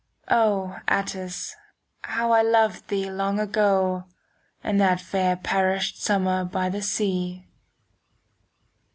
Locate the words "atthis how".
0.87-2.31